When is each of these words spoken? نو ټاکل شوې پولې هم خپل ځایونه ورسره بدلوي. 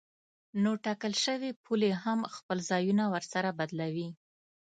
نو 0.63 0.71
ټاکل 0.85 1.13
شوې 1.25 1.51
پولې 1.63 1.91
هم 2.03 2.19
خپل 2.35 2.57
ځایونه 2.69 3.03
ورسره 3.13 3.49
بدلوي. 3.59 4.09